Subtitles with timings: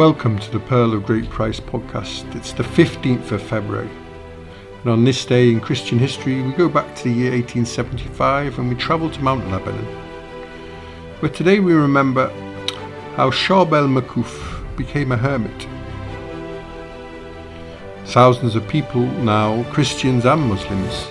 [0.00, 2.34] Welcome to the Pearl of Great Price podcast.
[2.34, 3.90] It's the 15th of February.
[4.80, 8.70] And on this day in Christian history, we go back to the year 1875 and
[8.70, 9.84] we travel to Mount Lebanon,
[11.20, 12.30] where today we remember
[13.14, 15.68] how Charbel Makhlouf became a hermit.
[18.06, 21.08] Thousands of people now, Christians and Muslims,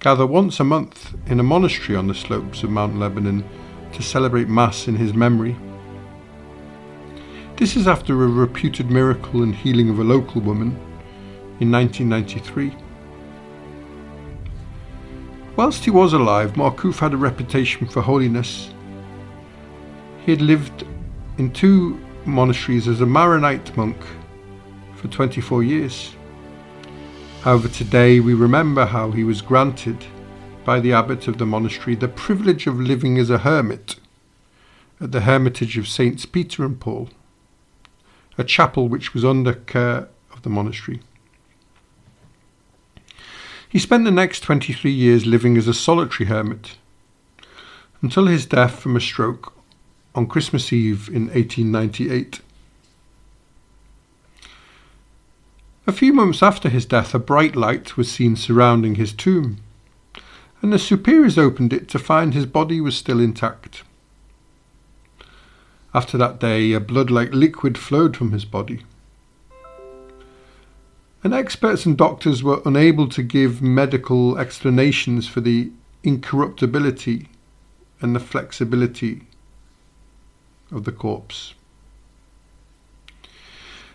[0.00, 3.44] gather once a month in a monastery on the slopes of Mount Lebanon
[3.92, 5.54] to celebrate Mass in his memory.
[7.62, 10.70] This is after a reputed miracle and healing of a local woman
[11.60, 12.74] in 1993.
[15.54, 18.74] Whilst he was alive, Makhlouf had a reputation for holiness.
[20.26, 20.84] He had lived
[21.38, 23.96] in two monasteries as a Maronite monk
[24.96, 26.16] for 24 years.
[27.42, 30.04] However, today we remember how he was granted
[30.64, 34.00] by the abbot of the monastery the privilege of living as a hermit
[35.00, 37.08] at the hermitage of Saints Peter and Paul
[38.38, 41.00] a chapel which was under care of the monastery.
[43.68, 46.76] He spent the next 23 years living as a solitary hermit
[48.02, 49.54] until his death from a stroke
[50.14, 52.40] on Christmas Eve in 1898.
[55.86, 59.58] A few months after his death, a bright light was seen surrounding his tomb,
[60.60, 63.82] and the superiors opened it to find his body was still intact.
[65.94, 68.82] After that day, a blood like liquid flowed from his body.
[71.24, 75.70] And experts and doctors were unable to give medical explanations for the
[76.02, 77.28] incorruptibility
[78.00, 79.22] and the flexibility
[80.72, 81.54] of the corpse.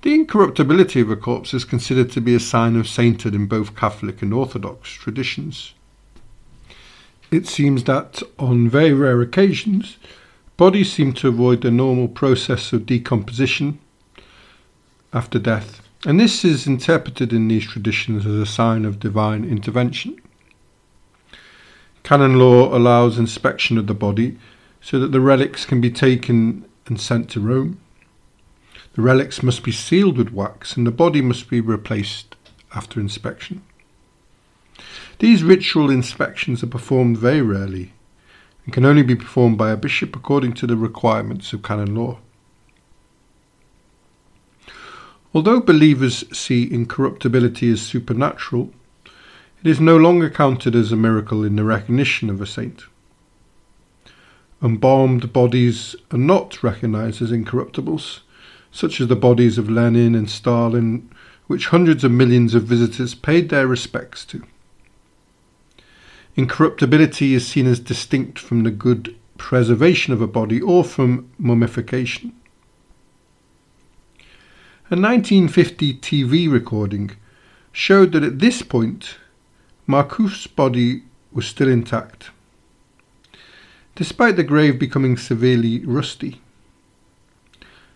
[0.00, 3.76] The incorruptibility of a corpse is considered to be a sign of sainthood in both
[3.76, 5.74] Catholic and Orthodox traditions.
[7.30, 9.96] It seems that on very rare occasions,
[10.58, 13.78] Bodies seem to avoid the normal process of decomposition
[15.12, 20.20] after death, and this is interpreted in these traditions as a sign of divine intervention.
[22.02, 24.36] Canon law allows inspection of the body
[24.82, 27.80] so that the relics can be taken and sent to Rome.
[28.92, 32.36] The relics must be sealed with wax and the body must be replaced
[32.74, 33.62] after inspection.
[35.18, 37.92] These ritual inspections are performed very rarely
[38.64, 42.18] and can only be performed by a bishop according to the requirements of canon law.
[45.34, 48.72] Although believers see incorruptibility as supernatural,
[49.04, 52.84] it is no longer counted as a miracle in the recognition of a saint.
[54.62, 58.20] Embalmed bodies are not recognized as incorruptibles,
[58.70, 61.10] such as the bodies of Lenin and Stalin,
[61.46, 64.42] which hundreds of millions of visitors paid their respects to.
[66.34, 72.32] Incorruptibility is seen as distinct from the good preservation of a body or from mummification.
[74.90, 77.12] A 1950 TV recording
[77.70, 79.16] showed that at this point,
[79.86, 82.30] Makhlouf's body was still intact,
[83.94, 86.40] despite the grave becoming severely rusty.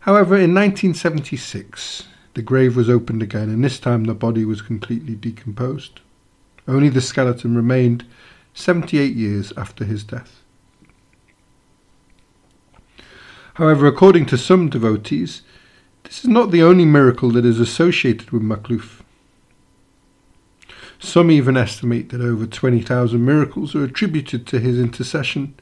[0.00, 5.14] However, in 1976, the grave was opened again, and this time the body was completely
[5.14, 6.00] decomposed.
[6.68, 8.04] Only the skeleton remained
[8.52, 10.42] 78 years after his death.
[13.54, 15.42] However, according to some devotees,
[16.04, 19.02] this is not the only miracle that is associated with Makhlouf.
[20.98, 25.54] Some even estimate that over 20,000 miracles are attributed to his intercession,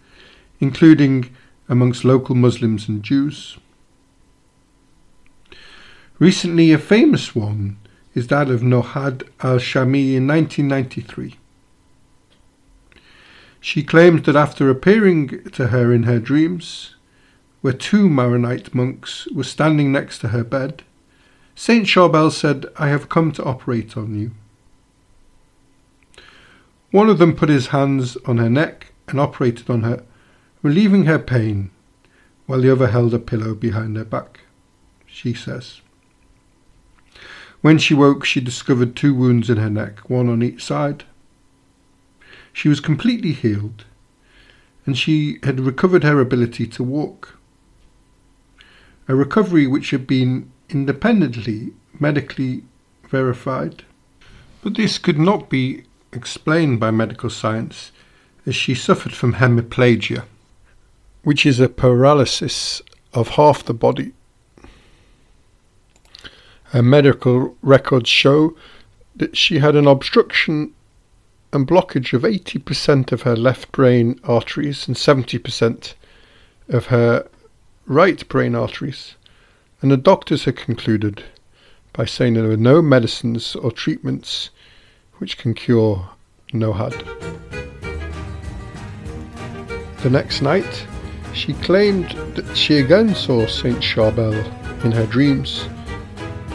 [0.61, 1.35] including
[1.69, 3.59] amongst local Muslims and Jews.
[6.19, 7.79] Recently, a famous one
[8.17, 11.37] is that of Nohad al Shami in 1993.
[13.61, 16.97] She claims that after appearing to her in her dreams,
[17.61, 20.83] where two Maronite monks were standing next to her bed,
[21.55, 24.31] Saint Charbel said, I have come to operate on you.
[26.91, 30.03] One of them put his hands on her neck and operated on her,
[30.63, 31.71] relieving her pain,
[32.47, 34.41] while the other held a pillow behind her back,
[35.05, 35.83] she says.
[37.63, 41.05] When she woke, she discovered two wounds in her neck, one on each side.
[42.53, 43.85] She was completely healed,
[44.85, 47.39] and she had recovered her ability to walk.
[49.09, 52.63] A recovery which had been independently medically
[53.09, 53.85] verified.
[54.63, 57.93] But this could not be explained by medical science,
[58.47, 60.25] as she suffered from hemiplegia,
[61.23, 62.83] which is a paralysis
[63.13, 64.13] of half the body.
[66.71, 68.57] Her medical records show
[69.15, 70.73] that she had an obstruction
[71.53, 75.95] and blockage of 80% of her left brain arteries and 70%
[76.69, 77.29] of her
[77.87, 79.15] right brain arteries,
[79.81, 81.23] and the doctors had concluded
[81.93, 84.51] by saying there were no medicines or treatments
[85.15, 86.11] which can cure
[86.53, 86.95] Nohad.
[90.03, 90.87] The next night,
[91.33, 94.35] she claimed that she again saw Saint Charbel
[94.85, 95.69] in her dreams,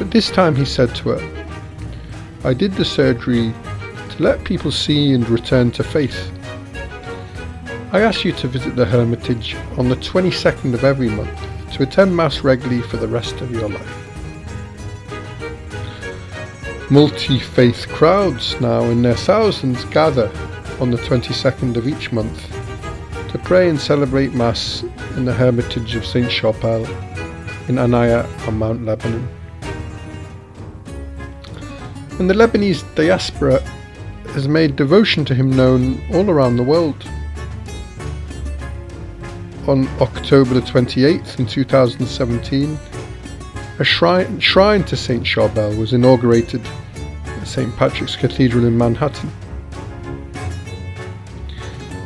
[0.01, 1.43] but this time he said to her,
[2.43, 3.53] I did the surgery
[4.09, 6.31] to let people see and return to faith.
[7.91, 11.29] I ask you to visit the Hermitage on the 22nd of every month
[11.73, 13.97] to attend Mass regularly for the rest of your life.
[16.89, 20.31] Multi faith crowds now in their thousands gather
[20.79, 22.41] on the 22nd of each month
[23.31, 24.81] to pray and celebrate Mass
[25.15, 26.25] in the Hermitage of St.
[26.25, 26.87] Charbel
[27.69, 29.40] in Annaya on Mount Lebanon.
[32.19, 33.61] And the Lebanese diaspora
[34.33, 37.07] has made devotion to him known all around the world.
[39.67, 42.77] On October the 28th in 2017,
[43.79, 45.23] a shrine, shrine to St.
[45.23, 46.61] Charbel was inaugurated
[47.25, 47.75] at St.
[47.77, 49.31] Patrick's Cathedral in Manhattan.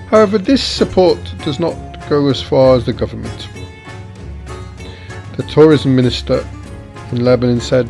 [0.09, 1.75] However, this support does not
[2.09, 3.49] go as far as the government.
[5.35, 6.47] The tourism minister
[7.11, 7.89] in Lebanon said,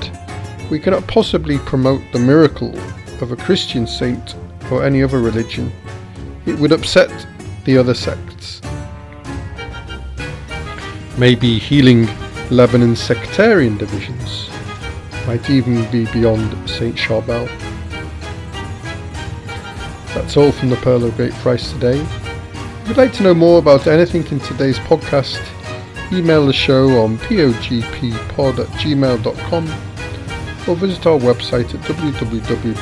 [0.69, 2.77] We cannot possibly promote the miracle
[3.21, 4.35] of a Christian saint
[4.71, 5.71] or any other religion.
[6.45, 7.27] It would upset
[7.65, 8.61] the other sects.
[11.17, 12.07] Maybe healing
[12.49, 14.49] Lebanon's sectarian divisions
[15.27, 16.95] might even be beyond St.
[16.95, 17.47] Charbel.
[20.13, 21.99] That's all from the Pearl of Great Price today.
[21.99, 25.41] If you'd like to know more about anything in today's podcast,
[26.11, 29.94] email the show on pogppod at gmail.com
[30.67, 32.81] or visit our website at www.pogp.net.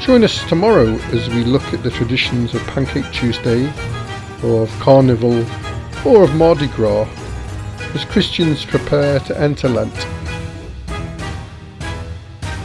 [0.00, 3.72] Join us tomorrow as we look at the traditions of Pancake Tuesday,
[4.42, 5.44] or of Carnival,
[6.04, 7.08] or of Mardi Gras,
[7.94, 9.94] as Christians prepare to enter Lent.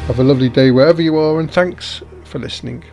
[0.08, 2.84] Have a lovely day wherever you are, and thanks for listening.